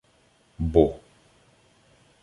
[0.73, 0.85] Бо.